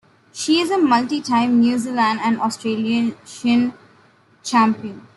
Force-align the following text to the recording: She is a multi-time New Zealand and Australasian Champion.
She 0.33 0.59
is 0.61 0.71
a 0.71 0.79
multi-time 0.79 1.59
New 1.59 1.77
Zealand 1.77 2.21
and 2.23 2.41
Australasian 2.41 3.75
Champion. 4.43 5.07